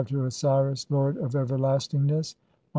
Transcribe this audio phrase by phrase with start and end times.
[0.07, 2.35] to Osiris lord of everlastingness, 106.